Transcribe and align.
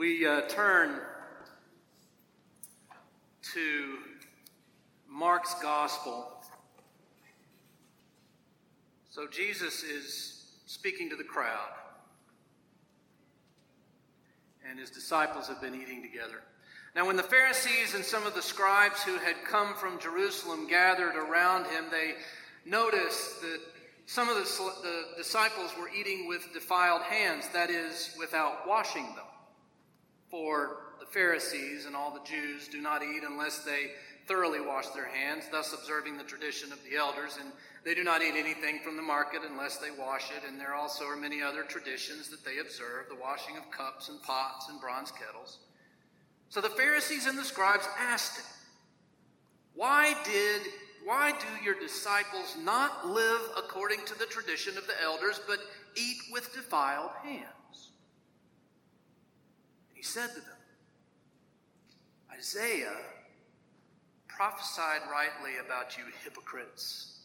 We 0.00 0.26
uh, 0.26 0.40
turn 0.48 0.98
to 3.52 3.98
Mark's 5.06 5.54
Gospel. 5.60 6.26
So 9.10 9.26
Jesus 9.30 9.82
is 9.82 10.46
speaking 10.64 11.10
to 11.10 11.16
the 11.16 11.22
crowd, 11.22 11.68
and 14.66 14.78
his 14.78 14.88
disciples 14.88 15.48
have 15.48 15.60
been 15.60 15.74
eating 15.74 16.00
together. 16.00 16.40
Now, 16.96 17.06
when 17.06 17.16
the 17.16 17.22
Pharisees 17.22 17.94
and 17.94 18.02
some 18.02 18.26
of 18.26 18.34
the 18.34 18.40
scribes 18.40 19.02
who 19.02 19.18
had 19.18 19.36
come 19.44 19.74
from 19.74 20.00
Jerusalem 20.00 20.66
gathered 20.66 21.14
around 21.14 21.66
him, 21.66 21.84
they 21.90 22.14
noticed 22.64 23.42
that 23.42 23.60
some 24.06 24.30
of 24.30 24.36
the, 24.36 24.72
the 24.82 25.04
disciples 25.18 25.72
were 25.78 25.90
eating 25.90 26.26
with 26.26 26.54
defiled 26.54 27.02
hands, 27.02 27.48
that 27.52 27.68
is, 27.68 28.14
without 28.18 28.66
washing 28.66 29.04
them. 29.04 29.26
For 30.30 30.94
the 31.00 31.06
Pharisees 31.06 31.86
and 31.86 31.96
all 31.96 32.12
the 32.12 32.24
Jews 32.24 32.68
do 32.68 32.80
not 32.80 33.02
eat 33.02 33.22
unless 33.28 33.64
they 33.64 33.92
thoroughly 34.26 34.60
wash 34.60 34.86
their 34.88 35.08
hands, 35.08 35.44
thus 35.50 35.72
observing 35.72 36.16
the 36.16 36.24
tradition 36.24 36.72
of 36.72 36.78
the 36.84 36.96
elders, 36.96 37.36
and 37.40 37.50
they 37.84 37.94
do 37.94 38.04
not 38.04 38.22
eat 38.22 38.34
anything 38.36 38.78
from 38.84 38.96
the 38.96 39.02
market 39.02 39.40
unless 39.48 39.78
they 39.78 39.90
wash 39.90 40.30
it, 40.30 40.48
and 40.48 40.60
there 40.60 40.74
also 40.74 41.04
are 41.04 41.16
many 41.16 41.42
other 41.42 41.62
traditions 41.62 42.28
that 42.28 42.44
they 42.44 42.58
observe, 42.58 43.08
the 43.08 43.20
washing 43.20 43.56
of 43.56 43.68
cups 43.72 44.08
and 44.08 44.22
pots 44.22 44.68
and 44.68 44.80
bronze 44.80 45.10
kettles. 45.10 45.58
So 46.48 46.60
the 46.60 46.68
Pharisees 46.68 47.26
and 47.26 47.36
the 47.36 47.44
scribes 47.44 47.88
asked 47.98 48.38
him, 48.38 48.46
Why 49.74 50.14
did 50.24 50.62
why 51.04 51.32
do 51.32 51.64
your 51.64 51.78
disciples 51.80 52.56
not 52.62 53.08
live 53.08 53.40
according 53.56 54.04
to 54.04 54.18
the 54.18 54.26
tradition 54.26 54.76
of 54.76 54.86
the 54.86 55.00
elders, 55.02 55.40
but 55.46 55.58
eat 55.96 56.18
with 56.30 56.52
defiled 56.54 57.12
hands? 57.22 57.89
He 60.00 60.04
said 60.04 60.28
to 60.28 60.40
them, 60.40 60.56
Isaiah 62.34 62.96
prophesied 64.28 65.02
rightly 65.12 65.58
about 65.62 65.98
you 65.98 66.04
hypocrites. 66.24 67.18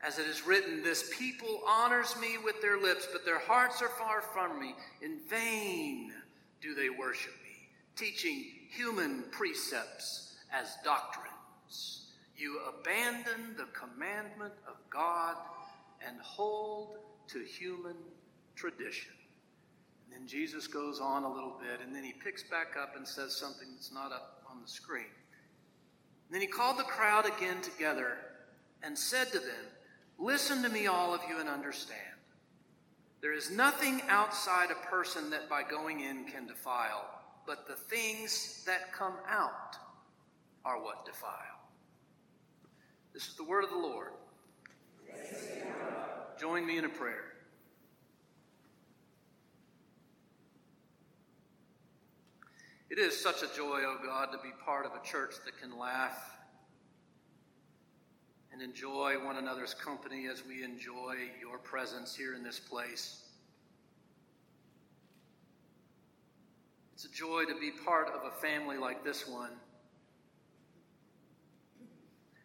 As 0.00 0.20
it 0.20 0.26
is 0.26 0.46
written, 0.46 0.84
This 0.84 1.10
people 1.18 1.62
honors 1.66 2.14
me 2.20 2.38
with 2.44 2.62
their 2.62 2.80
lips, 2.80 3.08
but 3.12 3.24
their 3.24 3.40
hearts 3.40 3.82
are 3.82 3.88
far 3.88 4.20
from 4.20 4.60
me. 4.60 4.76
In 5.02 5.18
vain 5.28 6.12
do 6.60 6.72
they 6.72 6.88
worship 6.88 7.34
me, 7.42 7.68
teaching 7.96 8.44
human 8.70 9.24
precepts 9.32 10.36
as 10.52 10.76
doctrines. 10.84 12.12
You 12.36 12.60
abandon 12.78 13.56
the 13.56 13.66
commandment 13.76 14.54
of 14.68 14.76
God 14.88 15.34
and 16.06 16.16
hold 16.20 16.98
to 17.26 17.40
human 17.40 17.96
tradition. 18.54 19.10
And 20.04 20.20
then 20.20 20.26
Jesus 20.26 20.66
goes 20.66 21.00
on 21.00 21.24
a 21.24 21.32
little 21.32 21.58
bit, 21.60 21.80
and 21.84 21.94
then 21.94 22.04
he 22.04 22.12
picks 22.12 22.42
back 22.42 22.76
up 22.80 22.94
and 22.96 23.06
says 23.06 23.34
something 23.34 23.68
that's 23.74 23.92
not 23.92 24.12
up 24.12 24.42
on 24.50 24.60
the 24.60 24.68
screen. 24.68 25.04
And 25.04 26.34
then 26.34 26.40
he 26.40 26.46
called 26.46 26.78
the 26.78 26.84
crowd 26.84 27.26
again 27.26 27.60
together 27.62 28.16
and 28.82 28.98
said 28.98 29.28
to 29.32 29.38
them, 29.38 29.66
Listen 30.18 30.62
to 30.62 30.68
me, 30.68 30.86
all 30.86 31.12
of 31.12 31.20
you, 31.28 31.40
and 31.40 31.48
understand. 31.48 32.00
There 33.20 33.32
is 33.32 33.50
nothing 33.50 34.02
outside 34.08 34.68
a 34.70 34.86
person 34.88 35.30
that 35.30 35.48
by 35.48 35.62
going 35.62 36.00
in 36.00 36.24
can 36.24 36.46
defile, 36.46 37.08
but 37.46 37.66
the 37.66 37.74
things 37.74 38.62
that 38.66 38.92
come 38.92 39.14
out 39.28 39.76
are 40.64 40.80
what 40.82 41.04
defile. 41.04 41.32
This 43.12 43.28
is 43.28 43.34
the 43.34 43.44
word 43.44 43.64
of 43.64 43.70
the 43.70 43.76
Lord. 43.76 44.10
Join 46.38 46.66
me 46.66 46.78
in 46.78 46.84
a 46.84 46.88
prayer. 46.88 47.33
It 52.94 53.00
is 53.00 53.20
such 53.20 53.42
a 53.42 53.56
joy, 53.56 53.80
O 53.82 53.96
oh 53.98 54.04
God, 54.04 54.26
to 54.30 54.38
be 54.38 54.50
part 54.64 54.86
of 54.86 54.92
a 54.92 55.04
church 55.04 55.34
that 55.44 55.58
can 55.60 55.76
laugh 55.76 56.36
and 58.52 58.62
enjoy 58.62 59.14
one 59.14 59.36
another's 59.36 59.74
company 59.74 60.28
as 60.28 60.44
we 60.46 60.62
enjoy 60.62 61.16
your 61.40 61.58
presence 61.58 62.14
here 62.14 62.34
in 62.34 62.44
this 62.44 62.60
place. 62.60 63.24
It's 66.92 67.04
a 67.04 67.10
joy 67.10 67.46
to 67.46 67.58
be 67.58 67.72
part 67.72 68.10
of 68.10 68.22
a 68.24 68.30
family 68.30 68.76
like 68.76 69.02
this 69.02 69.26
one 69.26 69.50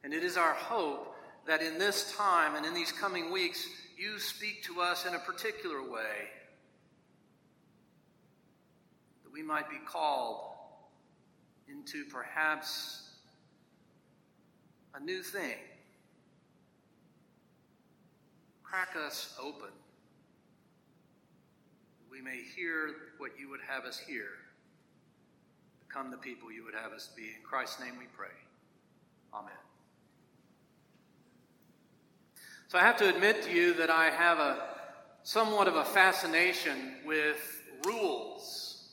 and 0.03 0.13
it 0.13 0.23
is 0.23 0.37
our 0.37 0.53
hope 0.53 1.15
that 1.45 1.61
in 1.61 1.77
this 1.77 2.15
time 2.15 2.55
and 2.55 2.65
in 2.65 2.73
these 2.73 2.91
coming 2.91 3.31
weeks, 3.31 3.67
you 3.97 4.19
speak 4.19 4.63
to 4.63 4.81
us 4.81 5.05
in 5.05 5.13
a 5.13 5.19
particular 5.19 5.81
way, 5.81 6.29
that 9.23 9.31
we 9.33 9.41
might 9.41 9.69
be 9.69 9.77
called 9.85 10.48
into 11.69 12.05
perhaps 12.05 13.09
a 14.95 14.99
new 14.99 15.21
thing. 15.21 15.57
Crack 18.63 18.95
us 18.95 19.35
open. 19.41 19.69
We 22.11 22.21
may 22.21 22.41
hear 22.55 22.93
what 23.17 23.31
you 23.39 23.49
would 23.49 23.61
have 23.67 23.85
us 23.85 23.97
hear, 23.97 24.27
become 25.87 26.11
the 26.11 26.17
people 26.17 26.51
you 26.51 26.63
would 26.65 26.75
have 26.75 26.91
us 26.91 27.09
be. 27.15 27.23
In 27.23 27.43
Christ's 27.43 27.79
name 27.79 27.93
we 27.97 28.05
pray. 28.15 28.27
Amen. 29.33 29.51
So 32.67 32.77
I 32.77 32.81
have 32.81 32.97
to 32.97 33.09
admit 33.09 33.41
to 33.43 33.51
you 33.51 33.73
that 33.75 33.89
I 33.89 34.09
have 34.09 34.37
a 34.37 34.69
somewhat 35.23 35.67
of 35.67 35.75
a 35.75 35.85
fascination 35.85 36.95
with 37.05 37.63
rules. 37.85 38.89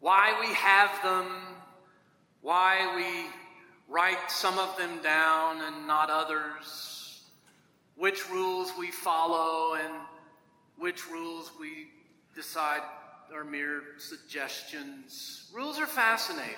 Why 0.00 0.36
we 0.40 0.52
have 0.54 0.90
them, 1.02 1.26
why 2.42 2.92
we 2.96 3.30
write 3.92 4.30
some 4.30 4.58
of 4.58 4.76
them 4.76 5.00
down 5.02 5.62
and 5.62 5.86
not 5.86 6.10
others, 6.10 7.22
which 7.96 8.28
rules 8.30 8.72
we 8.78 8.90
follow 8.90 9.74
and 9.74 9.92
which 10.76 11.08
rules 11.08 11.52
we 11.58 11.88
decide 12.34 12.80
are 13.34 13.44
mere 13.44 13.82
suggestions. 13.98 15.50
Rules 15.54 15.78
are 15.78 15.86
fascinating. 15.86 16.54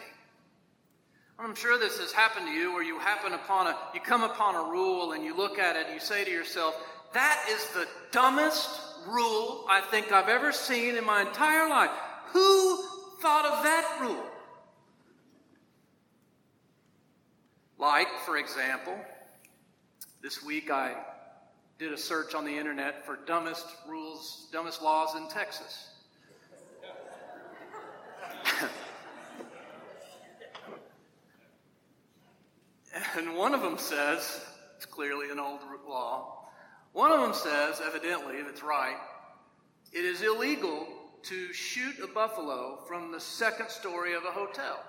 I'm 1.38 1.54
sure 1.54 1.78
this 1.78 1.98
has 1.98 2.12
happened 2.12 2.46
to 2.46 2.52
you 2.52 2.72
where 2.72 2.82
you 2.82 2.98
happen 2.98 3.32
upon 3.32 3.66
a, 3.66 3.76
you 3.92 4.00
come 4.00 4.22
upon 4.22 4.54
a 4.54 4.70
rule 4.70 5.12
and 5.12 5.24
you 5.24 5.36
look 5.36 5.58
at 5.58 5.76
it 5.76 5.86
and 5.86 5.94
you 5.94 6.00
say 6.00 6.24
to 6.24 6.30
yourself, 6.30 6.74
that 7.12 7.44
is 7.50 7.66
the 7.68 7.86
dumbest 8.10 8.80
rule 9.06 9.66
I 9.68 9.80
think 9.80 10.12
I've 10.12 10.28
ever 10.28 10.52
seen 10.52 10.96
in 10.96 11.04
my 11.04 11.22
entire 11.22 11.68
life. 11.68 11.90
Who 12.32 12.82
thought 13.20 13.44
of 13.44 13.62
that 13.64 13.98
rule? 14.00 14.24
Like, 17.84 18.08
for 18.24 18.38
example, 18.38 18.96
this 20.22 20.42
week 20.42 20.70
I 20.70 20.94
did 21.78 21.92
a 21.92 21.98
search 21.98 22.34
on 22.34 22.46
the 22.46 22.56
internet 22.56 23.04
for 23.04 23.18
dumbest 23.26 23.66
rules, 23.86 24.48
dumbest 24.50 24.80
laws 24.80 25.14
in 25.16 25.28
Texas. 25.28 25.90
And 33.18 33.36
one 33.36 33.54
of 33.54 33.60
them 33.60 33.76
says, 33.76 34.40
it's 34.76 34.86
clearly 34.86 35.30
an 35.30 35.38
old 35.38 35.60
law, 35.86 36.46
one 36.92 37.12
of 37.12 37.20
them 37.20 37.34
says, 37.34 37.82
evidently, 37.84 38.36
if 38.36 38.48
it's 38.48 38.62
right, 38.62 38.96
it 39.92 40.04
is 40.04 40.22
illegal 40.22 40.86
to 41.24 41.52
shoot 41.52 41.98
a 42.02 42.06
buffalo 42.06 42.78
from 42.88 43.12
the 43.12 43.20
second 43.20 43.68
story 43.68 44.14
of 44.14 44.24
a 44.24 44.30
hotel. 44.30 44.82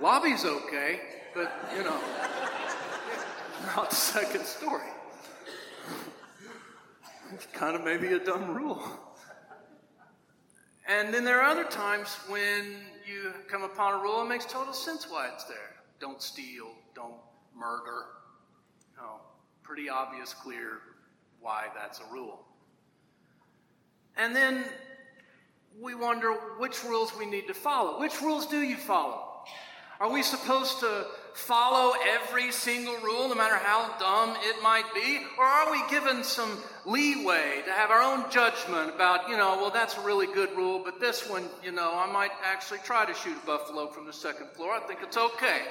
Lobby's 0.00 0.44
okay, 0.44 1.00
but 1.34 1.52
you 1.74 1.82
know, 1.82 1.98
not 3.76 3.92
second 3.92 4.44
story. 4.44 4.88
It's 7.32 7.46
kind 7.46 7.74
of 7.74 7.84
maybe 7.84 8.08
a 8.08 8.18
dumb 8.18 8.54
rule. 8.54 8.82
And 10.88 11.12
then 11.12 11.24
there 11.24 11.40
are 11.40 11.50
other 11.50 11.64
times 11.64 12.16
when 12.28 12.76
you 13.06 13.32
come 13.48 13.62
upon 13.62 13.94
a 13.94 14.02
rule, 14.02 14.22
it 14.22 14.28
makes 14.28 14.44
total 14.44 14.72
sense 14.72 15.10
why 15.10 15.28
it's 15.32 15.44
there. 15.44 15.74
Don't 15.98 16.22
steal, 16.22 16.68
don't 16.94 17.16
murder. 17.56 18.04
No, 18.96 19.20
pretty 19.62 19.88
obvious, 19.88 20.32
clear 20.32 20.80
why 21.40 21.66
that's 21.74 22.00
a 22.00 22.12
rule. 22.12 22.44
And 24.16 24.34
then 24.34 24.64
we 25.80 25.94
wonder 25.94 26.32
which 26.58 26.84
rules 26.84 27.16
we 27.16 27.26
need 27.26 27.46
to 27.48 27.54
follow. 27.54 27.98
Which 27.98 28.22
rules 28.22 28.46
do 28.46 28.60
you 28.60 28.76
follow? 28.76 29.35
Are 29.98 30.10
we 30.10 30.22
supposed 30.22 30.80
to 30.80 31.06
follow 31.32 31.94
every 32.06 32.52
single 32.52 32.96
rule, 32.98 33.28
no 33.28 33.34
matter 33.34 33.56
how 33.56 33.96
dumb 33.98 34.36
it 34.42 34.62
might 34.62 34.84
be? 34.94 35.20
Or 35.38 35.44
are 35.44 35.70
we 35.72 35.82
given 35.90 36.22
some 36.22 36.62
leeway 36.84 37.62
to 37.64 37.72
have 37.72 37.90
our 37.90 38.02
own 38.02 38.30
judgment 38.30 38.94
about, 38.94 39.28
you 39.28 39.36
know, 39.38 39.56
well, 39.56 39.70
that's 39.70 39.96
a 39.96 40.00
really 40.02 40.26
good 40.26 40.50
rule, 40.56 40.82
but 40.84 41.00
this 41.00 41.28
one, 41.28 41.44
you 41.62 41.72
know, 41.72 41.92
I 41.94 42.10
might 42.12 42.30
actually 42.44 42.80
try 42.84 43.06
to 43.06 43.14
shoot 43.14 43.36
a 43.42 43.46
buffalo 43.46 43.88
from 43.88 44.06
the 44.06 44.12
second 44.12 44.48
floor. 44.50 44.72
I 44.72 44.80
think 44.80 45.00
it's 45.02 45.16
okay. 45.16 45.62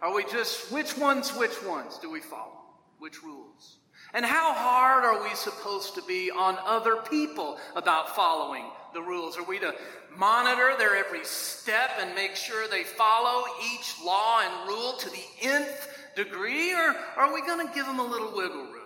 Are 0.00 0.14
we 0.14 0.24
just, 0.24 0.72
which 0.72 0.96
ones, 0.96 1.30
which 1.36 1.62
ones 1.64 1.98
do 1.98 2.10
we 2.10 2.20
follow? 2.20 2.60
Which 2.98 3.22
rules? 3.22 3.76
And 4.14 4.24
how 4.24 4.54
hard 4.54 5.04
are 5.04 5.22
we 5.22 5.34
supposed 5.34 5.94
to 5.96 6.02
be 6.02 6.30
on 6.30 6.56
other 6.64 6.96
people 6.96 7.58
about 7.74 8.14
following 8.14 8.64
the 8.94 9.02
rules? 9.02 9.36
Are 9.36 9.44
we 9.44 9.58
to 9.58 9.74
monitor 10.16 10.74
their 10.78 10.96
every 10.96 11.24
step 11.24 11.90
and 12.00 12.14
make 12.14 12.36
sure 12.36 12.66
they 12.68 12.84
follow 12.84 13.44
each 13.74 13.94
law 14.04 14.40
and 14.40 14.68
rule 14.68 14.94
to 14.94 15.10
the 15.10 15.24
nth 15.42 15.88
degree? 16.16 16.72
Or 16.72 16.96
are 17.16 17.34
we 17.34 17.42
going 17.42 17.66
to 17.66 17.74
give 17.74 17.86
them 17.86 17.98
a 17.98 18.06
little 18.06 18.34
wiggle 18.34 18.64
room? 18.64 18.84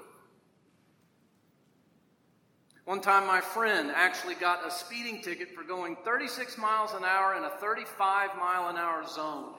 One 2.88 3.02
time, 3.02 3.26
my 3.26 3.42
friend 3.42 3.92
actually 3.94 4.34
got 4.34 4.66
a 4.66 4.70
speeding 4.70 5.20
ticket 5.20 5.54
for 5.54 5.62
going 5.62 5.94
36 6.06 6.56
miles 6.56 6.94
an 6.94 7.04
hour 7.04 7.36
in 7.36 7.44
a 7.44 7.50
35 7.50 8.30
mile 8.38 8.68
an 8.70 8.78
hour 8.78 9.06
zone. 9.06 9.52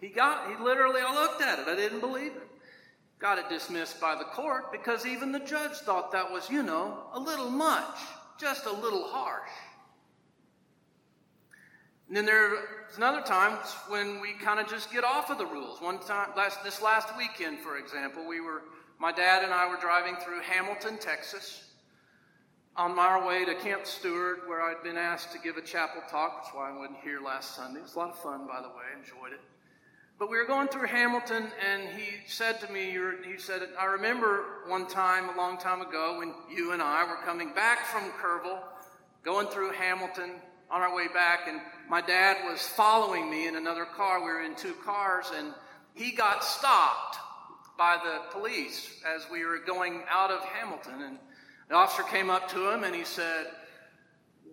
He 0.00 0.08
got, 0.08 0.50
he 0.50 0.62
literally, 0.62 1.00
I 1.00 1.14
looked 1.14 1.40
at 1.40 1.60
it, 1.60 1.68
I 1.68 1.76
didn't 1.76 2.00
believe 2.00 2.32
it. 2.32 2.48
Got 3.20 3.38
it 3.38 3.48
dismissed 3.48 4.00
by 4.00 4.16
the 4.16 4.24
court 4.24 4.72
because 4.72 5.06
even 5.06 5.30
the 5.30 5.38
judge 5.38 5.76
thought 5.78 6.10
that 6.10 6.30
was, 6.30 6.50
you 6.50 6.64
know, 6.64 7.04
a 7.12 7.20
little 7.20 7.48
much, 7.48 7.96
just 8.40 8.66
a 8.66 8.72
little 8.72 9.04
harsh. 9.04 9.48
And 12.08 12.16
then 12.16 12.26
there's 12.26 12.58
another 12.96 13.22
time 13.22 13.58
when 13.88 14.20
we 14.20 14.34
kind 14.34 14.60
of 14.60 14.68
just 14.68 14.92
get 14.92 15.04
off 15.04 15.30
of 15.30 15.38
the 15.38 15.46
rules. 15.46 15.80
One 15.80 15.98
time, 15.98 16.30
last, 16.36 16.62
this 16.62 16.82
last 16.82 17.16
weekend, 17.16 17.60
for 17.60 17.78
example, 17.78 18.26
we 18.26 18.40
were, 18.40 18.62
my 18.98 19.10
dad 19.10 19.42
and 19.42 19.52
I 19.52 19.68
were 19.68 19.78
driving 19.80 20.16
through 20.16 20.40
Hamilton, 20.42 20.98
Texas, 20.98 21.64
on 22.76 22.98
our 22.98 23.26
way 23.26 23.44
to 23.44 23.54
Camp 23.54 23.86
Stewart, 23.86 24.48
where 24.48 24.60
I'd 24.60 24.82
been 24.82 24.98
asked 24.98 25.32
to 25.32 25.38
give 25.38 25.56
a 25.56 25.62
chapel 25.62 26.02
talk. 26.10 26.42
That's 26.42 26.54
why 26.54 26.70
I 26.70 26.76
wasn't 26.76 26.98
here 27.02 27.20
last 27.20 27.56
Sunday. 27.56 27.80
It 27.80 27.84
was 27.84 27.94
a 27.94 27.98
lot 27.98 28.10
of 28.10 28.18
fun, 28.18 28.46
by 28.46 28.60
the 28.60 28.68
way. 28.68 28.84
Enjoyed 28.98 29.32
it. 29.32 29.40
But 30.18 30.30
we 30.30 30.36
were 30.36 30.44
going 30.44 30.68
through 30.68 30.86
Hamilton, 30.86 31.48
and 31.68 31.82
he 31.98 32.18
said 32.26 32.60
to 32.60 32.72
me, 32.72 32.96
he 33.26 33.38
said, 33.38 33.62
I 33.78 33.86
remember 33.86 34.44
one 34.68 34.86
time, 34.86 35.28
a 35.28 35.36
long 35.36 35.58
time 35.58 35.80
ago, 35.80 36.18
when 36.18 36.34
you 36.54 36.72
and 36.72 36.82
I 36.82 37.02
were 37.04 37.16
coming 37.24 37.52
back 37.52 37.86
from 37.86 38.10
Kerrville, 38.12 38.60
going 39.24 39.48
through 39.48 39.72
Hamilton 39.72 40.32
on 40.70 40.82
our 40.82 40.94
way 40.94 41.08
back, 41.08 41.48
and 41.48 41.60
my 41.88 42.00
dad 42.00 42.38
was 42.50 42.60
following 42.60 43.30
me 43.30 43.46
in 43.46 43.56
another 43.56 43.84
car. 43.84 44.20
We 44.20 44.26
were 44.26 44.42
in 44.42 44.54
two 44.54 44.74
cars, 44.84 45.26
and 45.34 45.52
he 45.94 46.12
got 46.12 46.44
stopped 46.44 47.18
by 47.76 47.98
the 48.02 48.30
police 48.38 49.00
as 49.06 49.26
we 49.30 49.44
were 49.44 49.58
going 49.58 50.02
out 50.08 50.30
of 50.30 50.40
Hamilton. 50.44 51.02
And 51.02 51.18
the 51.68 51.74
officer 51.74 52.02
came 52.04 52.30
up 52.30 52.48
to 52.50 52.70
him 52.70 52.84
and 52.84 52.94
he 52.94 53.04
said, 53.04 53.46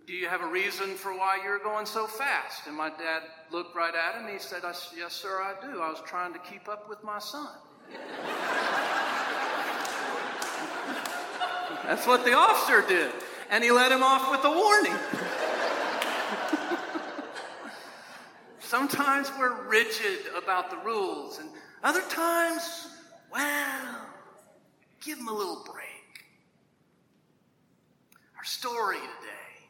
do 0.07 0.13
you 0.13 0.27
have 0.27 0.41
a 0.41 0.47
reason 0.47 0.95
for 0.95 1.13
why 1.13 1.39
you're 1.43 1.59
going 1.59 1.85
so 1.85 2.07
fast? 2.07 2.67
And 2.67 2.75
my 2.75 2.89
dad 2.89 3.21
looked 3.51 3.75
right 3.75 3.93
at 3.93 4.15
him. 4.19 4.27
He 4.27 4.39
said, 4.39 4.61
Yes, 4.97 5.13
sir, 5.13 5.41
I 5.41 5.53
do. 5.61 5.79
I 5.79 5.89
was 5.89 6.01
trying 6.05 6.33
to 6.33 6.39
keep 6.39 6.67
up 6.67 6.89
with 6.89 7.03
my 7.03 7.19
son. 7.19 7.47
That's 11.85 12.05
what 12.05 12.25
the 12.25 12.33
officer 12.33 12.83
did. 12.87 13.11
And 13.49 13.63
he 13.63 13.71
let 13.71 13.91
him 13.91 14.03
off 14.03 14.29
with 14.31 14.43
a 14.43 14.51
warning. 14.51 14.97
Sometimes 18.71 19.29
we're 19.37 19.67
rigid 19.67 20.27
about 20.33 20.69
the 20.69 20.77
rules, 20.77 21.39
and 21.39 21.49
other 21.83 22.03
times, 22.03 22.87
well, 23.29 23.97
give 25.01 25.17
them 25.17 25.27
a 25.27 25.33
little 25.33 25.61
break. 25.65 26.25
Our 28.37 28.45
story 28.45 28.95
today 28.95 29.67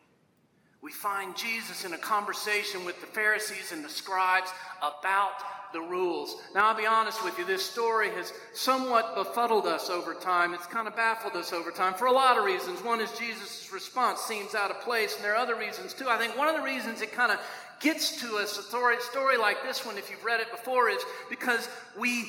we 0.84 0.92
find 0.92 1.36
Jesus 1.36 1.84
in 1.84 1.94
a 1.94 1.98
conversation 1.98 2.86
with 2.86 3.02
the 3.02 3.08
Pharisees 3.08 3.72
and 3.72 3.84
the 3.84 3.90
scribes 3.90 4.52
about 4.78 5.34
the 5.74 5.82
rules. 5.82 6.36
Now, 6.54 6.68
I'll 6.68 6.78
be 6.78 6.86
honest 6.86 7.24
with 7.24 7.40
you, 7.40 7.46
this 7.46 7.66
story 7.66 8.12
has 8.12 8.32
somewhat 8.54 9.16
befuddled 9.16 9.66
us 9.66 9.90
over 9.90 10.14
time. 10.14 10.54
It's 10.54 10.68
kind 10.68 10.88
of 10.88 10.96
baffled 10.96 11.36
us 11.36 11.54
over 11.54 11.72
time 11.72 11.96
for 11.96 12.06
a 12.06 12.12
lot 12.12 12.38
of 12.38 12.44
reasons. 12.44 12.84
One 12.84 13.02
is 13.02 13.12
Jesus' 13.18 13.72
response 13.74 14.20
seems 14.22 14.54
out 14.54 14.70
of 14.70 14.80
place, 14.82 15.16
and 15.16 15.26
there 15.26 15.34
are 15.34 15.38
other 15.38 15.56
reasons 15.56 15.96
too. 15.96 16.08
I 16.08 16.20
think 16.20 16.38
one 16.38 16.48
of 16.48 16.56
the 16.56 16.62
reasons 16.62 17.02
it 17.02 17.12
kind 17.12 17.32
of 17.32 17.40
gets 17.82 18.22
to 18.22 18.38
us, 18.38 18.58
a 18.58 18.64
story, 18.64 19.38
like 19.38 19.64
this 19.64 19.86
one, 19.86 19.98
if 19.98 20.10
you've 20.10 20.24
read 20.24 20.40
it 20.40 20.52
before, 20.52 20.90
is 20.90 21.04
because 21.30 21.68
we, 21.98 22.26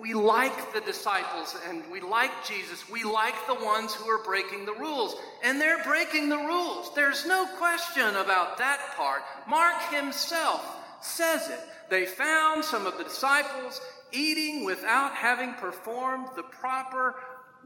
we 0.00 0.14
like 0.14 0.72
the 0.72 0.80
disciples 0.80 1.56
and 1.68 1.82
we 1.90 2.00
like 2.00 2.30
Jesus. 2.46 2.88
We 2.88 3.04
like 3.04 3.34
the 3.46 3.54
ones 3.54 3.94
who 3.94 4.08
are 4.08 4.24
breaking 4.24 4.64
the 4.64 4.74
rules. 4.74 5.16
And 5.44 5.60
they're 5.60 5.82
breaking 5.84 6.28
the 6.28 6.38
rules. 6.38 6.94
There's 6.94 7.26
no 7.26 7.46
question 7.58 8.08
about 8.16 8.58
that 8.58 8.80
part. 8.96 9.22
Mark 9.48 9.76
himself 9.92 10.64
says 11.00 11.48
it. 11.48 11.60
They 11.90 12.06
found 12.06 12.64
some 12.64 12.86
of 12.86 12.98
the 12.98 13.04
disciples 13.04 13.80
eating 14.12 14.64
without 14.64 15.12
having 15.14 15.52
performed 15.54 16.28
the 16.36 16.42
proper 16.42 17.16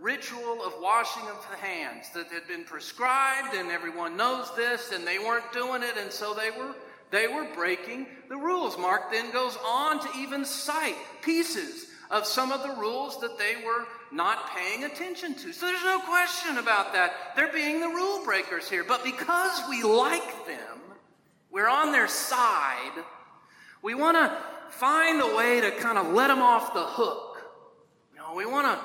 ritual 0.00 0.64
of 0.64 0.72
washing 0.80 1.28
of 1.28 1.46
the 1.50 1.56
hands 1.56 2.10
that 2.14 2.26
had 2.28 2.48
been 2.48 2.64
prescribed, 2.64 3.54
and 3.54 3.70
everyone 3.70 4.16
knows 4.16 4.54
this, 4.56 4.92
and 4.92 5.06
they 5.06 5.18
weren't 5.18 5.52
doing 5.52 5.82
it, 5.82 5.96
and 5.98 6.10
so 6.10 6.32
they 6.32 6.50
were 6.50 6.74
they 7.10 7.26
were 7.26 7.46
breaking 7.54 8.06
the 8.28 8.36
rules. 8.36 8.78
Mark 8.78 9.10
then 9.10 9.30
goes 9.32 9.58
on 9.66 10.00
to 10.00 10.08
even 10.18 10.44
cite 10.44 10.96
pieces 11.22 11.86
of 12.10 12.26
some 12.26 12.50
of 12.50 12.62
the 12.62 12.80
rules 12.80 13.20
that 13.20 13.38
they 13.38 13.56
were 13.64 13.84
not 14.12 14.50
paying 14.50 14.84
attention 14.84 15.34
to. 15.34 15.52
So 15.52 15.66
there's 15.66 15.84
no 15.84 16.00
question 16.00 16.58
about 16.58 16.92
that. 16.92 17.12
They're 17.36 17.52
being 17.52 17.80
the 17.80 17.88
rule 17.88 18.24
breakers 18.24 18.68
here. 18.68 18.84
But 18.84 19.04
because 19.04 19.62
we 19.68 19.82
like 19.82 20.46
them, 20.46 20.78
we're 21.50 21.68
on 21.68 21.92
their 21.92 22.08
side, 22.08 23.04
we 23.82 23.94
want 23.94 24.16
to 24.16 24.36
find 24.70 25.20
a 25.20 25.36
way 25.36 25.60
to 25.60 25.70
kind 25.72 25.98
of 25.98 26.12
let 26.12 26.28
them 26.28 26.42
off 26.42 26.74
the 26.74 26.82
hook. 26.82 27.42
You 28.12 28.20
know, 28.20 28.34
we 28.34 28.46
want 28.46 28.66
to 28.66 28.84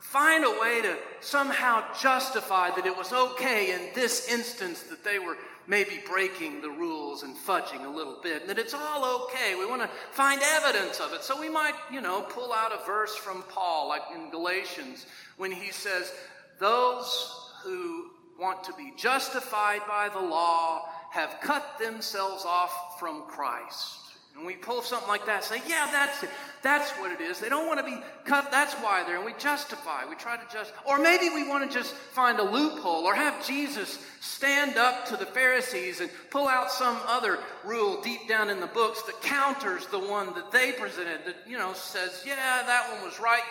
find 0.00 0.44
a 0.44 0.60
way 0.60 0.80
to 0.82 0.96
somehow 1.20 1.84
justify 2.00 2.70
that 2.70 2.86
it 2.86 2.96
was 2.96 3.12
okay 3.12 3.72
in 3.72 3.80
this 3.94 4.28
instance 4.28 4.82
that 4.84 5.04
they 5.04 5.18
were 5.18 5.36
maybe 5.68 6.00
breaking 6.10 6.62
the 6.62 6.70
rules 6.70 7.22
and 7.22 7.36
fudging 7.36 7.84
a 7.84 7.88
little 7.88 8.18
bit, 8.22 8.40
and 8.40 8.50
that 8.50 8.58
it's 8.58 8.74
all 8.74 9.24
okay. 9.24 9.54
We 9.54 9.66
want 9.66 9.82
to 9.82 9.90
find 10.10 10.40
evidence 10.42 10.98
of 10.98 11.12
it. 11.12 11.22
So 11.22 11.38
we 11.38 11.50
might, 11.50 11.74
you 11.92 12.00
know, 12.00 12.22
pull 12.22 12.52
out 12.52 12.72
a 12.72 12.84
verse 12.86 13.14
from 13.14 13.44
Paul, 13.50 13.88
like 13.88 14.02
in 14.14 14.30
Galatians, 14.30 15.06
when 15.36 15.52
he 15.52 15.70
says, 15.70 16.12
Those 16.58 17.52
who 17.62 18.10
want 18.40 18.64
to 18.64 18.72
be 18.72 18.92
justified 18.96 19.82
by 19.86 20.08
the 20.08 20.20
law 20.20 20.88
have 21.10 21.38
cut 21.42 21.78
themselves 21.78 22.44
off 22.46 22.98
from 22.98 23.24
Christ. 23.28 24.07
And 24.38 24.46
we 24.46 24.54
pull 24.54 24.82
something 24.82 25.08
like 25.08 25.26
that 25.26 25.42
say, 25.42 25.60
yeah, 25.66 25.88
that's 25.90 26.22
it. 26.22 26.30
That's 26.62 26.90
what 26.92 27.10
it 27.10 27.20
is. 27.20 27.40
They 27.40 27.48
don't 27.48 27.66
want 27.66 27.80
to 27.80 27.84
be 27.84 28.00
cut. 28.24 28.52
That's 28.52 28.72
why 28.74 29.02
they're, 29.04 29.16
and 29.16 29.24
we 29.24 29.32
justify. 29.36 30.08
We 30.08 30.14
try 30.14 30.36
to 30.36 30.42
just, 30.52 30.72
or 30.84 30.98
maybe 30.98 31.28
we 31.28 31.48
want 31.48 31.68
to 31.68 31.76
just 31.76 31.92
find 31.92 32.38
a 32.38 32.42
loophole 32.44 33.04
or 33.04 33.16
have 33.16 33.44
Jesus 33.44 33.98
stand 34.20 34.76
up 34.76 35.06
to 35.06 35.16
the 35.16 35.26
Pharisees 35.26 36.00
and 36.00 36.08
pull 36.30 36.46
out 36.46 36.70
some 36.70 36.96
other 37.06 37.40
rule 37.64 38.00
deep 38.00 38.28
down 38.28 38.48
in 38.48 38.60
the 38.60 38.68
books 38.68 39.02
that 39.02 39.20
counters 39.22 39.86
the 39.86 39.98
one 39.98 40.32
that 40.34 40.52
they 40.52 40.72
presented 40.72 41.20
that, 41.26 41.36
you 41.46 41.58
know, 41.58 41.72
says, 41.72 42.22
yeah, 42.24 42.62
that 42.64 42.92
one 42.92 43.04
was 43.04 43.18
right. 43.18 43.42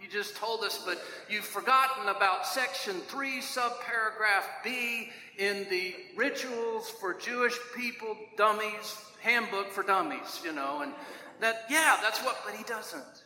You, 0.00 0.08
just 0.08 0.36
told 0.36 0.62
us, 0.62 0.82
but 0.86 1.02
you've 1.28 1.44
forgotten 1.44 2.08
about 2.08 2.46
section 2.46 2.94
three, 3.08 3.40
subparagraph 3.40 4.44
B 4.64 5.10
in 5.38 5.66
the 5.68 5.94
rituals 6.16 6.88
for 6.88 7.14
Jewish 7.14 7.56
people, 7.76 8.16
dummies, 8.36 8.96
handbook 9.20 9.70
for 9.70 9.82
dummies, 9.82 10.40
you 10.44 10.52
know, 10.52 10.82
and 10.82 10.92
that, 11.40 11.64
yeah, 11.68 11.98
that's 12.02 12.20
what, 12.20 12.36
but 12.44 12.54
he 12.54 12.64
doesn't. 12.64 13.24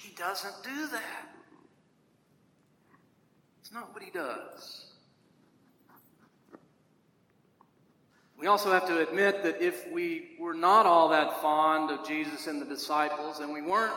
He 0.00 0.14
doesn't 0.14 0.62
do 0.62 0.88
that. 0.88 1.34
It's 3.60 3.72
not 3.72 3.92
what 3.92 4.02
he 4.02 4.10
does. 4.10 4.86
We 8.38 8.46
also 8.46 8.72
have 8.72 8.86
to 8.86 9.06
admit 9.06 9.42
that 9.42 9.60
if 9.60 9.92
we 9.92 10.30
were 10.40 10.54
not 10.54 10.86
all 10.86 11.10
that 11.10 11.42
fond 11.42 11.90
of 11.90 12.08
Jesus 12.08 12.46
and 12.46 12.60
the 12.60 12.64
disciples, 12.64 13.40
and 13.40 13.52
we 13.52 13.60
weren't 13.60 13.92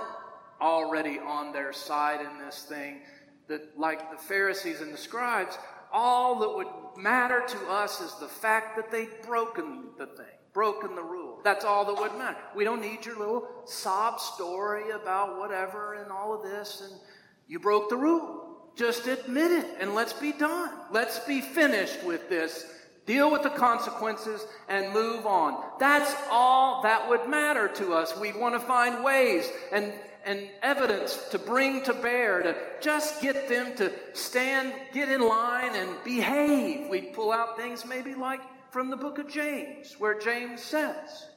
already 0.63 1.19
on 1.19 1.51
their 1.51 1.73
side 1.73 2.21
in 2.21 2.43
this 2.43 2.63
thing, 2.63 3.01
that 3.47 3.77
like 3.77 4.09
the 4.09 4.17
Pharisees 4.17 4.79
and 4.81 4.93
the 4.93 4.97
scribes, 4.97 5.57
all 5.91 6.39
that 6.39 6.55
would 6.55 7.03
matter 7.03 7.43
to 7.45 7.57
us 7.69 8.01
is 8.01 8.13
the 8.15 8.27
fact 8.27 8.77
that 8.77 8.89
they'd 8.89 9.21
broken 9.23 9.89
the 9.97 10.07
thing, 10.07 10.25
broken 10.53 10.95
the 10.95 11.03
rule. 11.03 11.41
That's 11.43 11.65
all 11.65 11.85
that 11.85 12.01
would 12.01 12.17
matter. 12.17 12.37
We 12.55 12.63
don't 12.63 12.81
need 12.81 13.05
your 13.05 13.19
little 13.19 13.47
sob 13.65 14.19
story 14.19 14.91
about 14.91 15.37
whatever 15.37 15.95
and 15.95 16.11
all 16.11 16.33
of 16.33 16.41
this, 16.41 16.81
and 16.89 16.99
you 17.47 17.59
broke 17.59 17.89
the 17.89 17.97
rule. 17.97 18.71
Just 18.75 19.05
admit 19.05 19.51
it 19.51 19.67
and 19.79 19.93
let's 19.93 20.13
be 20.13 20.31
done. 20.31 20.71
Let's 20.89 21.19
be 21.19 21.41
finished 21.41 22.03
with 22.03 22.27
this. 22.29 22.65
Deal 23.05 23.31
with 23.31 23.43
the 23.43 23.49
consequences 23.49 24.45
and 24.69 24.93
move 24.93 25.25
on. 25.25 25.61
That's 25.79 26.13
all 26.31 26.83
that 26.83 27.09
would 27.09 27.27
matter 27.29 27.67
to 27.67 27.93
us. 27.93 28.17
We 28.17 28.31
want 28.31 28.55
to 28.55 28.65
find 28.65 29.03
ways 29.03 29.49
and 29.71 29.93
and 30.25 30.49
evidence 30.61 31.17
to 31.31 31.37
bring 31.37 31.83
to 31.83 31.93
bear 31.93 32.41
to 32.41 32.55
just 32.79 33.21
get 33.21 33.49
them 33.49 33.75
to 33.75 33.91
stand, 34.13 34.73
get 34.93 35.09
in 35.09 35.21
line, 35.21 35.75
and 35.75 35.89
behave. 36.03 36.89
We'd 36.89 37.13
pull 37.13 37.31
out 37.31 37.57
things 37.57 37.85
maybe 37.85 38.15
like 38.15 38.39
from 38.71 38.89
the 38.89 38.97
book 38.97 39.19
of 39.19 39.27
James, 39.27 39.95
where 39.99 40.17
James 40.17 40.61
says, 40.61 41.27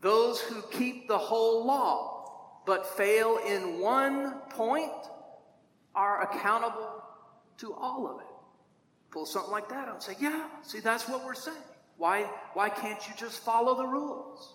Those 0.00 0.40
who 0.40 0.62
keep 0.70 1.08
the 1.08 1.18
whole 1.18 1.66
law, 1.66 2.62
but 2.64 2.86
fail 2.96 3.38
in 3.46 3.80
one 3.80 4.40
point 4.50 4.92
are 5.94 6.22
accountable 6.22 7.02
to 7.58 7.74
all 7.74 8.06
of 8.06 8.20
it. 8.20 8.27
Pull 9.10 9.26
something 9.26 9.50
like 9.50 9.68
that 9.70 9.88
out 9.88 9.94
and 9.94 10.02
say, 10.02 10.16
yeah, 10.20 10.46
see, 10.62 10.80
that's 10.80 11.08
what 11.08 11.24
we're 11.24 11.34
saying. 11.34 11.56
Why, 11.96 12.22
why 12.54 12.68
can't 12.68 13.00
you 13.08 13.14
just 13.16 13.40
follow 13.40 13.76
the 13.76 13.86
rules? 13.86 14.54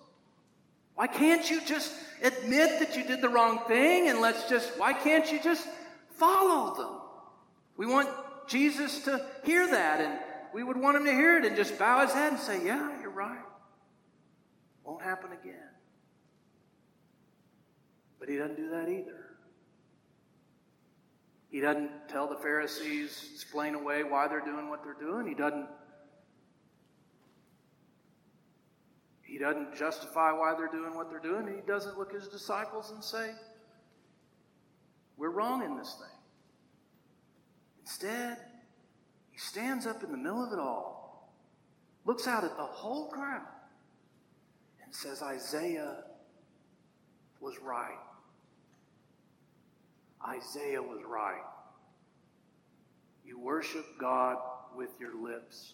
Why 0.96 1.08
can't 1.08 1.50
you 1.50 1.60
just 1.66 1.92
admit 2.22 2.80
that 2.80 2.96
you 2.96 3.04
did 3.04 3.22
the 3.22 3.30
wrong 3.30 3.60
thing 3.68 4.10
and 4.10 4.22
let's 4.22 4.48
just, 4.48 4.78
why 4.78 4.94
can't 4.94 5.32
you 5.32 5.42
just 5.42 5.68
follow 6.18 6.76
them? 6.76 7.02
We 7.78 7.88
want 7.88 8.10
Jesus 8.48 9.04
to 9.06 9.26
hear 9.44 9.68
that 9.68 10.02
and 10.02 10.20
we 10.54 10.64
would 10.64 10.78
want 10.78 10.98
him 10.98 11.06
to 11.06 11.12
hear 11.12 11.38
it 11.38 11.46
and 11.46 11.56
just 11.56 11.80
bow 11.80 12.02
his 12.02 12.14
head 12.14 12.34
and 12.34 12.42
say, 12.42 12.64
yeah, 12.64 13.02
you're 13.02 13.10
right. 13.10 13.42
Won't 14.84 15.02
happen 15.02 15.32
again. 15.32 15.56
But 18.20 18.30
he 18.30 18.38
doesn't 18.38 18.56
do 18.56 18.70
that 18.70 18.88
either. 18.88 19.23
He 21.54 21.62
doesn't 21.62 22.10
tell 22.10 22.28
the 22.28 22.38
Pharisees, 22.38 23.30
explain 23.32 23.76
away 23.76 24.04
why 24.04 24.28
they're 24.28 24.44
doing 24.44 24.70
what 24.70 24.84
they're 24.84 24.96
doing. 25.00 25.28
He 25.28 25.36
doesn't 25.36 25.68
He 29.22 29.38
doesn't 29.38 29.76
justify 29.76 30.32
why 30.32 30.56
they're 30.58 30.68
doing 30.68 30.96
what 30.96 31.12
they're 31.12 31.20
doing. 31.20 31.48
He 31.48 31.62
doesn't 31.66 31.98
look 31.98 32.10
at 32.10 32.22
his 32.22 32.28
disciples 32.28 32.92
and 32.92 33.04
say, 33.04 33.32
We're 35.16 35.30
wrong 35.30 35.64
in 35.64 35.78
this 35.78 35.96
thing. 36.00 36.20
Instead, 37.82 38.38
he 39.32 39.38
stands 39.38 39.86
up 39.86 40.04
in 40.04 40.12
the 40.12 40.18
middle 40.18 40.44
of 40.44 40.54
it 40.54 40.60
all, 40.60 41.34
looks 42.06 42.28
out 42.28 42.44
at 42.44 42.58
the 42.58 42.64
whole 42.64 43.10
crowd, 43.10 43.48
and 44.84 44.94
says, 44.94 45.22
Isaiah 45.22 46.04
was 47.40 47.60
right. 47.60 47.98
Isaiah 50.28 50.82
was 50.82 51.02
right. 51.08 51.44
You 53.26 53.40
worship 53.40 53.86
God 54.00 54.38
with 54.76 54.90
your 55.00 55.16
lips 55.16 55.74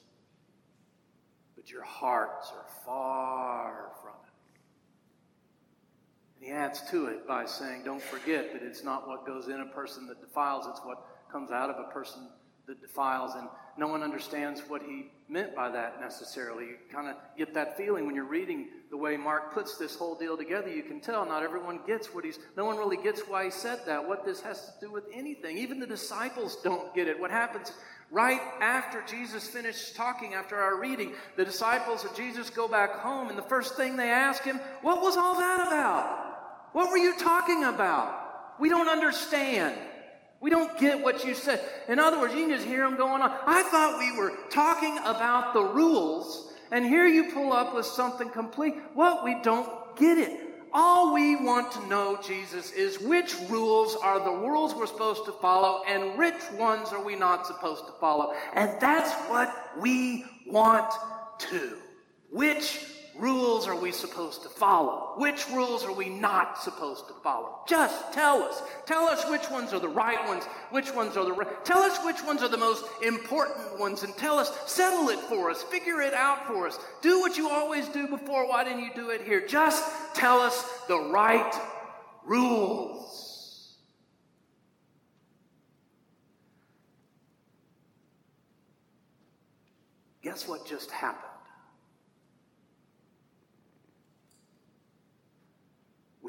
but 1.60 1.70
your 1.70 1.84
hearts 1.84 2.54
are 2.56 2.66
far 2.86 3.92
from 4.02 4.14
it. 4.24 4.32
And 6.38 6.48
he 6.48 6.54
adds 6.54 6.90
to 6.90 7.08
it 7.08 7.28
by 7.28 7.46
saying, 7.46 7.82
Don't 7.84 8.02
forget 8.02 8.54
that 8.54 8.64
it's 8.64 8.82
not 8.82 9.10
what 9.10 9.28
goes 9.28 9.50
in 9.50 9.60
a 9.60 9.66
person 9.66 10.08
that 10.08 10.22
defiles, 10.22 10.68
it's 10.70 10.80
what 10.86 11.06
comes 11.30 11.52
out 11.52 11.70
of 11.70 11.76
a 11.86 11.92
person 11.92 12.30
that 12.70 12.82
defiles. 12.82 13.36
And 13.36 13.50
no 13.78 13.88
one 13.88 14.02
understands 14.02 14.62
what 14.68 14.82
he 14.82 15.12
meant 15.28 15.54
by 15.54 15.70
that 15.70 16.00
necessarily. 16.00 16.66
You 16.66 16.76
kind 16.92 17.10
of 17.10 17.16
get 17.38 17.54
that 17.54 17.76
feeling 17.76 18.06
when 18.06 18.16
you're 18.16 18.24
reading 18.24 18.70
the 18.90 18.98
way 18.98 19.18
Mark 19.18 19.54
puts 19.54 19.78
this 19.78 19.96
whole 19.96 20.16
deal 20.16 20.38
together. 20.38 20.70
You 20.70 20.84
can 20.84 21.02
tell 21.02 21.26
not 21.26 21.44
everyone 21.44 21.82
gets 21.86 22.14
what 22.14 22.24
he's, 22.24 22.40
no 22.56 22.66
one 22.66 22.78
really 22.78 22.98
gets 22.98 23.22
why 23.22 23.46
he 23.46 23.52
said 23.52 23.80
that, 23.86 24.08
what 24.08 24.26
this 24.26 24.40
has 24.42 24.66
to 24.66 24.72
do 24.80 24.92
with 24.92 25.04
anything. 25.14 25.58
Even 25.58 25.80
the 25.80 25.88
disciples 25.88 26.58
don't 26.64 26.96
get 26.96 27.08
it. 27.08 27.20
What 27.20 27.32
happens 27.32 27.74
Right 28.12 28.42
after 28.60 29.04
Jesus 29.08 29.48
finished 29.48 29.96
talking, 29.96 30.34
after 30.34 30.56
our 30.58 30.80
reading, 30.80 31.14
the 31.38 31.46
disciples 31.46 32.04
of 32.06 32.16
Jesus 32.16 32.50
go 32.50 32.68
back 32.68 32.96
home, 32.96 33.30
and 33.30 33.38
the 33.38 33.44
first 33.44 33.76
thing 33.76 33.96
they 33.96 34.10
ask 34.10 34.44
him, 34.44 34.58
What 34.82 35.02
was 35.02 35.16
all 35.16 35.36
that 35.36 35.68
about? 35.68 36.74
What 36.74 36.90
were 36.90 36.98
you 36.98 37.16
talking 37.20 37.66
about? 37.66 38.60
We 38.60 38.70
don't 38.70 38.90
understand. 38.90 39.78
We 40.42 40.50
don't 40.50 40.78
get 40.80 41.02
what 41.02 41.26
you 41.26 41.34
said. 41.34 41.62
In 41.88 42.00
other 42.00 42.20
words, 42.20 42.34
you 42.34 42.42
can 42.42 42.52
just 42.52 42.66
hear 42.66 42.84
them 42.84 42.96
going 42.96 43.22
on. 43.22 43.32
I 43.46 43.64
thought 43.64 44.00
we 44.00 44.18
were 44.18 44.34
talking 44.50 44.98
about 45.00 45.54
the 45.54 45.64
rules, 45.64 46.54
and 46.72 46.86
here 46.86 47.08
you 47.08 47.32
pull 47.32 47.52
up 47.52 47.76
with 47.76 47.86
something 47.86 48.30
complete. 48.30 48.76
What? 48.94 49.24
We 49.24 49.42
don't 49.42 49.70
get 49.98 50.18
it. 50.18 50.50
All 50.72 51.14
we 51.14 51.36
want 51.36 51.72
to 51.74 51.88
know, 51.88 52.20
Jesus, 52.24 52.72
is 52.72 53.00
which 53.00 53.36
rules 53.50 53.96
are 53.96 54.24
the 54.24 54.32
rules 54.32 54.76
we're 54.76 54.86
supposed 54.86 55.26
to 55.26 55.32
follow 55.32 55.84
and 55.88 56.16
which 56.18 56.40
ones 56.54 56.90
are 56.90 57.04
we 57.04 57.16
not 57.16 57.48
supposed 57.48 57.88
to 57.88 57.92
follow. 57.94 58.36
And 58.54 58.80
that's 58.80 59.12
what 59.30 59.52
we 59.80 60.26
want 60.46 60.94
to. 61.50 61.78
Which 62.32 62.86
rules 63.20 63.68
are 63.68 63.76
we 63.76 63.92
supposed 63.92 64.44
to 64.44 64.50
follow? 64.50 65.14
Which 65.18 65.48
rules 65.50 65.84
are 65.84 65.92
we 65.92 66.10
not 66.10 66.62
supposed 66.62 67.08
to 67.08 67.14
follow? 67.16 67.60
Just 67.68 68.14
tell 68.14 68.42
us. 68.44 68.62
Tell 68.86 69.04
us 69.04 69.30
which 69.30 69.50
ones 69.52 69.74
are 69.74 69.80
the 69.80 69.90
right 69.90 70.26
ones, 70.28 70.46
which 70.72 70.94
ones 70.94 71.18
are 71.18 71.26
the 71.26 71.34
right. 71.34 71.66
Tell 71.66 71.80
us 71.80 72.04
which 72.06 72.24
ones 72.24 72.42
are 72.42 72.48
the 72.48 72.58
most 72.58 72.86
important 73.04 73.80
ones 73.80 74.04
and 74.04 74.16
tell 74.16 74.40
us, 74.40 74.52
settle 74.66 75.10
it 75.10 75.20
for 75.20 75.50
us, 75.52 75.62
figure 75.64 76.02
it 76.02 76.14
out 76.14 76.48
for 76.48 76.68
us. 76.68 76.80
Do 77.02 77.20
what 77.20 77.38
you 77.38 77.50
always 77.50 77.88
do 77.90 78.08
before. 78.08 78.48
Why 78.48 78.64
didn't 78.64 78.84
you 78.84 78.92
do 78.96 79.10
it 79.10 79.22
here? 79.22 79.46
Just 79.46 79.84
tell 80.16 80.40
us 80.40 80.64
the 80.88 81.00
right 81.00 81.54
rules. 82.26 83.76
Guess 90.22 90.48
what 90.48 90.66
just 90.66 90.92
happened? 90.92 91.30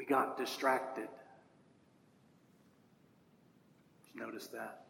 got 0.11 0.37
distracted. 0.37 1.07
Did 4.03 4.13
you 4.13 4.19
notice 4.19 4.47
that? 4.47 4.83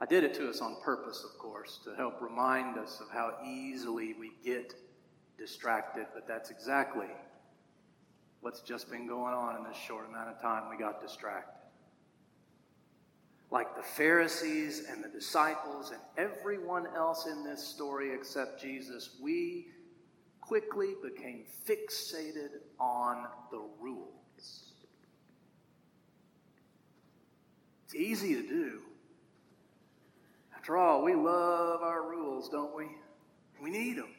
I 0.00 0.04
did 0.04 0.24
it 0.24 0.34
to 0.34 0.50
us 0.50 0.60
on 0.60 0.78
purpose, 0.82 1.24
of 1.24 1.38
course, 1.38 1.78
to 1.84 1.94
help 1.94 2.20
remind 2.20 2.76
us 2.76 3.00
of 3.00 3.08
how 3.08 3.34
easily 3.46 4.14
we 4.18 4.32
get 4.44 4.74
distracted, 5.38 6.06
but 6.12 6.26
that's 6.26 6.50
exactly 6.50 7.06
what's 8.40 8.62
just 8.62 8.90
been 8.90 9.06
going 9.06 9.32
on 9.32 9.54
in 9.58 9.62
this 9.62 9.76
short 9.76 10.08
amount 10.08 10.30
of 10.30 10.42
time. 10.42 10.68
We 10.68 10.76
got 10.76 11.00
distracted. 11.00 11.54
Like 13.52 13.76
the 13.76 13.82
Pharisees 13.84 14.86
and 14.90 15.04
the 15.04 15.08
disciples 15.08 15.92
and 15.92 16.00
everyone 16.16 16.88
else 16.96 17.26
in 17.26 17.44
this 17.44 17.62
story 17.62 18.12
except 18.12 18.60
Jesus, 18.60 19.10
we 19.22 19.68
quickly 20.42 20.94
became 21.02 21.44
fixated 21.66 22.50
on 22.78 23.26
the 23.50 23.62
rules. 23.80 24.72
It's 27.86 27.94
easy 27.94 28.34
to 28.34 28.42
do. 28.42 28.80
After 30.54 30.76
all, 30.76 31.02
we 31.02 31.14
love 31.14 31.82
our 31.82 32.02
rules, 32.08 32.48
don't 32.50 32.76
we? 32.76 32.86
We 33.62 33.70
need 33.70 33.96
them. 33.96 34.10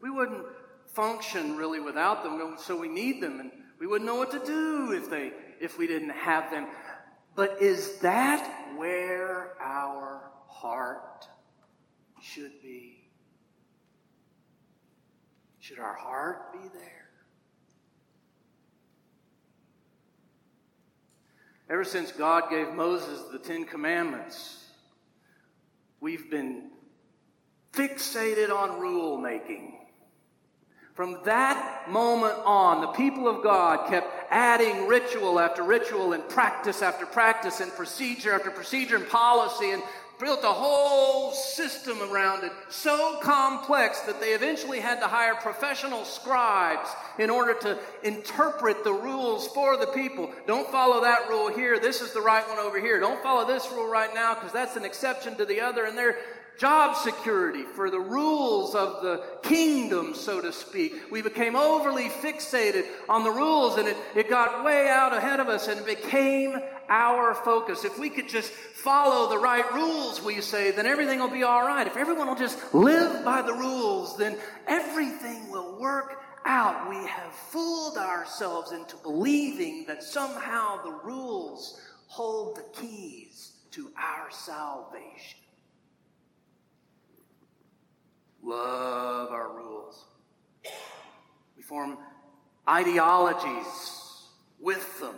We 0.00 0.10
wouldn't 0.10 0.44
function 0.86 1.56
really 1.56 1.80
without 1.80 2.24
them, 2.24 2.56
so 2.58 2.76
we 2.76 2.88
need 2.88 3.22
them, 3.22 3.40
and 3.40 3.52
we 3.78 3.86
wouldn't 3.86 4.06
know 4.06 4.16
what 4.16 4.30
to 4.32 4.44
do 4.44 4.92
if 4.92 5.08
they 5.08 5.32
if 5.60 5.78
we 5.78 5.86
didn't 5.86 6.10
have 6.10 6.50
them. 6.50 6.66
But 7.36 7.60
is 7.60 7.98
that 7.98 8.74
where 8.76 9.60
our 9.60 10.30
heart 10.48 11.26
should 12.20 12.60
be? 12.62 12.99
Should 15.70 15.78
our 15.78 15.94
heart 15.94 16.52
be 16.52 16.68
there? 16.74 17.10
Ever 21.70 21.84
since 21.84 22.10
God 22.10 22.50
gave 22.50 22.74
Moses 22.74 23.22
the 23.30 23.38
Ten 23.38 23.64
Commandments, 23.64 24.64
we've 26.00 26.28
been 26.28 26.72
fixated 27.72 28.50
on 28.50 28.80
rule 28.80 29.16
making. 29.16 29.78
From 30.94 31.20
that 31.24 31.88
moment 31.88 32.34
on, 32.44 32.80
the 32.80 32.88
people 32.88 33.28
of 33.28 33.44
God 33.44 33.88
kept 33.88 34.08
adding 34.28 34.88
ritual 34.88 35.38
after 35.38 35.62
ritual 35.62 36.14
and 36.14 36.28
practice 36.28 36.82
after 36.82 37.06
practice 37.06 37.60
and 37.60 37.72
procedure 37.74 38.32
after 38.32 38.50
procedure 38.50 38.96
and 38.96 39.08
policy 39.08 39.70
and 39.70 39.84
built 40.20 40.44
a 40.44 40.48
whole 40.48 41.32
system 41.32 42.00
around 42.02 42.44
it, 42.44 42.52
so 42.68 43.18
complex 43.22 44.00
that 44.00 44.20
they 44.20 44.30
eventually 44.30 44.80
had 44.80 45.00
to 45.00 45.06
hire 45.06 45.34
professional 45.36 46.04
scribes 46.04 46.90
in 47.18 47.30
order 47.30 47.54
to 47.54 47.78
interpret 48.02 48.84
the 48.84 48.92
rules 48.92 49.48
for 49.48 49.76
the 49.76 49.86
people. 49.86 50.30
Don't 50.46 50.70
follow 50.70 51.00
that 51.00 51.28
rule 51.28 51.48
here. 51.48 51.78
This 51.78 52.00
is 52.00 52.12
the 52.12 52.20
right 52.20 52.46
one 52.48 52.58
over 52.58 52.80
here. 52.80 53.00
Don't 53.00 53.22
follow 53.22 53.46
this 53.46 53.70
rule 53.72 53.88
right 53.88 54.14
now 54.14 54.34
because 54.34 54.52
that's 54.52 54.76
an 54.76 54.84
exception 54.84 55.36
to 55.36 55.44
the 55.44 55.60
other. 55.60 55.84
And 55.84 55.96
they're 55.96 56.18
job 56.60 56.94
security, 56.94 57.62
for 57.74 57.90
the 57.90 57.98
rules 57.98 58.74
of 58.74 59.02
the 59.02 59.24
kingdom, 59.42 60.14
so 60.14 60.42
to 60.42 60.52
speak. 60.52 61.10
We 61.10 61.22
became 61.22 61.56
overly 61.56 62.10
fixated 62.10 62.84
on 63.08 63.24
the 63.24 63.30
rules 63.30 63.78
and 63.78 63.88
it, 63.88 63.96
it 64.14 64.28
got 64.28 64.62
way 64.62 64.86
out 64.86 65.16
ahead 65.16 65.40
of 65.40 65.48
us 65.48 65.68
and 65.68 65.84
became 65.86 66.60
our 66.90 67.34
focus. 67.34 67.84
If 67.84 67.98
we 67.98 68.10
could 68.10 68.28
just 68.28 68.50
follow 68.50 69.30
the 69.30 69.38
right 69.38 69.72
rules, 69.72 70.22
we 70.22 70.40
say, 70.40 70.72
then 70.72 70.86
everything 70.86 71.20
will 71.20 71.30
be 71.30 71.44
all 71.44 71.62
right. 71.62 71.86
If 71.86 71.96
everyone 71.96 72.26
will 72.26 72.36
just 72.36 72.74
live 72.74 73.24
by 73.24 73.40
the 73.42 73.54
rules, 73.54 74.16
then 74.18 74.36
everything 74.66 75.50
will 75.50 75.80
work 75.80 76.20
out. 76.44 76.90
We 76.90 76.96
have 76.96 77.32
fooled 77.32 77.96
ourselves 77.96 78.72
into 78.72 78.96
believing 78.96 79.86
that 79.86 80.02
somehow 80.02 80.82
the 80.82 80.98
rules 81.04 81.80
hold 82.08 82.56
the 82.56 82.64
keys 82.80 83.52
to 83.70 83.90
our 83.96 84.30
salvation 84.30 85.40
love 88.42 89.30
our 89.30 89.50
rules. 89.52 90.04
We 91.56 91.62
form 91.62 91.98
ideologies 92.68 94.26
with 94.60 95.00
them. 95.00 95.14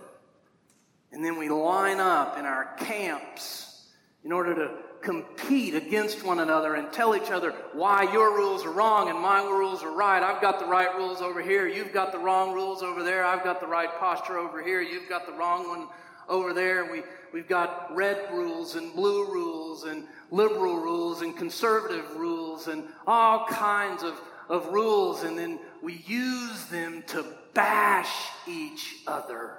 And 1.12 1.24
then 1.24 1.38
we 1.38 1.48
line 1.48 2.00
up 2.00 2.38
in 2.38 2.44
our 2.44 2.74
camps 2.76 3.86
in 4.24 4.32
order 4.32 4.54
to 4.54 4.70
compete 5.02 5.74
against 5.74 6.24
one 6.24 6.38
another 6.38 6.74
and 6.76 6.92
tell 6.92 7.14
each 7.16 7.30
other 7.30 7.50
why 7.72 8.10
your 8.12 8.36
rules 8.36 8.64
are 8.64 8.70
wrong 8.70 9.10
and 9.10 9.18
my 9.18 9.42
rules 9.42 9.82
are 9.82 9.94
right. 9.94 10.22
I've 10.22 10.40
got 10.40 10.60
the 10.60 10.66
right 10.66 10.94
rules 10.96 11.20
over 11.20 11.42
here. 11.42 11.66
You've 11.66 11.92
got 11.92 12.12
the 12.12 12.18
wrong 12.18 12.54
rules 12.54 12.82
over 12.82 13.02
there. 13.02 13.24
I've 13.24 13.44
got 13.44 13.60
the 13.60 13.66
right 13.66 13.90
posture 13.98 14.38
over 14.38 14.62
here. 14.62 14.80
You've 14.80 15.08
got 15.08 15.26
the 15.26 15.32
wrong 15.32 15.68
one 15.68 15.88
over 16.28 16.54
there. 16.54 16.90
We, 16.90 17.02
we've 17.32 17.48
got 17.48 17.94
red 17.94 18.32
rules 18.32 18.76
and 18.76 18.94
blue 18.94 19.26
rules 19.26 19.84
and 19.84 20.06
liberal 20.30 20.76
rules 20.76 21.22
and 21.22 21.36
conservative 21.36 22.16
rules 22.16 22.68
and 22.68 22.84
all 23.06 23.46
kinds 23.46 24.04
of, 24.04 24.20
of 24.48 24.68
rules. 24.68 25.24
And 25.24 25.36
then 25.36 25.58
we 25.82 26.02
use 26.06 26.64
them 26.66 27.02
to 27.08 27.24
bash 27.54 28.28
each 28.46 28.94
other. 29.06 29.58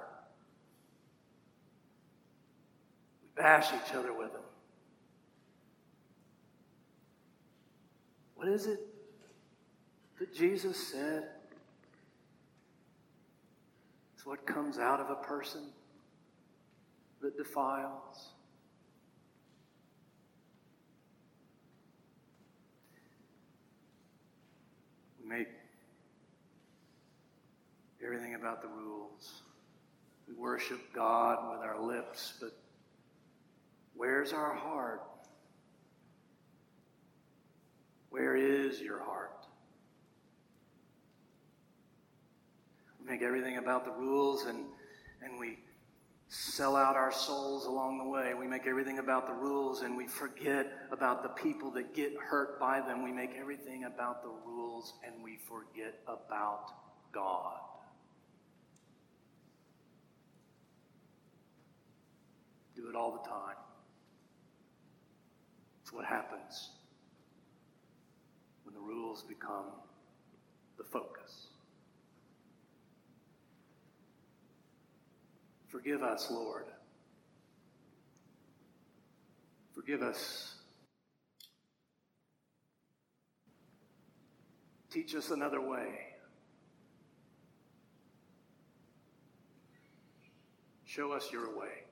We 3.22 3.23
bash 3.36 3.72
each 3.72 3.94
other 3.94 4.12
with 4.12 4.32
them. 4.32 4.42
What 8.34 8.48
is 8.48 8.66
it 8.66 8.80
that 10.18 10.34
Jesus 10.34 10.76
said? 10.76 11.24
It's 14.14 14.26
what 14.26 14.46
comes 14.46 14.78
out 14.78 15.00
of 15.00 15.10
a 15.10 15.16
person 15.16 15.62
that 17.20 17.36
defiles. 17.36 18.30
We 25.22 25.28
make 25.28 25.48
everything 28.04 28.34
about 28.34 28.62
the 28.62 28.68
rules. 28.68 29.42
We 30.28 30.34
worship 30.34 30.80
God 30.94 31.50
with 31.50 31.66
our 31.66 31.80
lips, 31.80 32.34
but 32.40 32.52
where's 33.94 34.32
our 34.32 34.54
heart? 34.54 35.02
Where 38.10 38.36
is 38.36 38.80
your 38.80 39.02
heart? 39.02 39.46
We 43.00 43.10
make 43.10 43.22
everything 43.22 43.56
about 43.56 43.84
the 43.84 43.90
rules 43.90 44.44
and, 44.44 44.66
and 45.22 45.38
we 45.38 45.58
sell 46.28 46.76
out 46.76 46.96
our 46.96 47.12
souls 47.12 47.66
along 47.66 47.98
the 47.98 48.04
way. 48.04 48.34
We 48.34 48.46
make 48.46 48.66
everything 48.66 48.98
about 48.98 49.26
the 49.26 49.32
rules 49.32 49.82
and 49.82 49.96
we 49.96 50.06
forget 50.06 50.72
about 50.90 51.22
the 51.22 51.28
people 51.30 51.70
that 51.72 51.94
get 51.94 52.12
hurt 52.16 52.58
by 52.58 52.80
them. 52.80 53.02
We 53.02 53.12
make 53.12 53.34
everything 53.38 53.84
about 53.84 54.22
the 54.22 54.30
rules 54.46 54.94
and 55.06 55.22
we 55.22 55.38
forget 55.48 55.94
about 56.06 56.70
God. 57.12 57.58
Do 62.74 62.88
it 62.88 62.96
all 62.96 63.12
the 63.12 63.28
time. 63.28 63.63
What 65.94 66.04
happens 66.04 66.70
when 68.64 68.74
the 68.74 68.80
rules 68.80 69.22
become 69.22 69.66
the 70.76 70.84
focus. 70.84 71.48
Forgive 75.68 76.02
us, 76.02 76.30
Lord. 76.30 76.64
Forgive 79.72 80.02
us. 80.02 80.54
Teach 84.90 85.14
us 85.14 85.30
another 85.30 85.60
way. 85.60 85.98
Show 90.84 91.12
us 91.12 91.28
your 91.32 91.58
way. 91.58 91.83